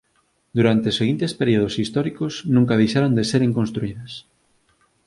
Durante 0.57 0.87
os 0.91 0.95
diferentes 0.97 1.31
períodos 1.41 1.77
históricos 1.83 2.33
nunca 2.55 2.79
deixaron 2.81 3.11
de 3.17 3.23
seren 3.31 3.51
construídas 3.59 4.11